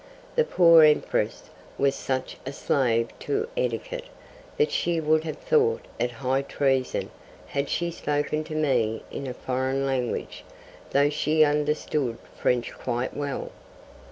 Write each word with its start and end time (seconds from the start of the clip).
The 0.35 0.43
poor 0.45 0.83
Empress 0.83 1.51
was 1.77 1.93
such 1.93 2.35
a 2.43 2.51
slave 2.51 3.09
to 3.19 3.47
etiquette 3.55 4.05
that 4.57 4.71
she 4.71 4.99
would 4.99 5.23
have 5.25 5.37
thought 5.37 5.85
it 5.99 6.09
high 6.09 6.41
treason 6.41 7.11
had 7.45 7.69
she 7.69 7.91
spoken 7.91 8.43
to 8.45 8.55
me 8.55 9.03
in 9.11 9.27
a 9.27 9.33
foreign 9.35 9.85
language, 9.85 10.43
though 10.89 11.11
she 11.11 11.43
understood 11.43 12.17
French 12.35 12.73
quite 12.73 13.15
well. 13.15 13.51